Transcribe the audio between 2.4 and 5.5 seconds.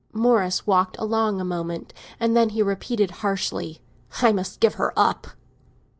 he repeated harshly: "I must give her up!"